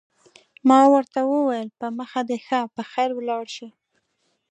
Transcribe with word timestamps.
ما 0.69 0.79
ورته 0.93 1.19
وویل: 1.25 1.69
په 1.79 1.87
مخه 1.99 2.21
دې 2.29 2.37
ښه، 2.45 2.59
په 2.75 2.81
خیر 2.91 3.09
ولاړ 3.15 3.45
شه. 3.55 3.69